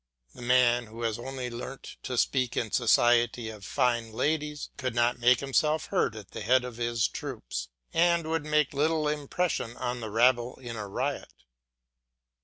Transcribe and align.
A 0.33 0.41
man 0.41 0.87
who 0.87 1.03
has 1.03 1.19
only 1.19 1.51
learnt 1.51 1.97
to 2.01 2.17
speak 2.17 2.57
in 2.57 2.71
society 2.71 3.49
of 3.51 3.63
fine 3.63 4.11
ladies 4.11 4.71
could 4.75 4.95
not 4.95 5.19
make 5.19 5.41
himself 5.41 5.85
heard 5.85 6.15
at 6.15 6.31
the 6.31 6.41
head 6.41 6.63
of 6.65 6.77
his 6.77 7.07
troops, 7.07 7.69
and 7.93 8.27
would 8.27 8.43
make 8.43 8.73
little 8.73 9.07
impression 9.07 9.77
on 9.77 9.99
the 9.99 10.09
rabble 10.09 10.55
in 10.55 10.75
a 10.75 10.87
riot. 10.87 11.43